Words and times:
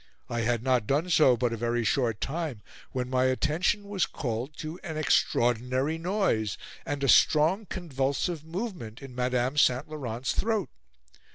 I 0.29 0.39
had 0.41 0.63
not 0.63 0.87
done 0.87 1.11
so 1.11 1.37
but 1.37 1.53
a 1.53 1.57
very 1.57 1.83
short 1.83 2.19
time, 2.21 2.63
when 2.91 3.07
my 3.07 3.25
attention 3.25 3.83
was 3.83 4.07
called 4.07 4.57
to 4.57 4.79
an 4.81 4.97
extraordinary 4.97 5.99
noise 5.99 6.57
and 6.87 7.03
a 7.03 7.07
strong 7.07 7.67
convulsive 7.67 8.43
movement 8.43 9.03
in 9.03 9.13
Madame 9.13 9.59
St. 9.59 9.87
Laurent's 9.87 10.33
throat. 10.33 10.69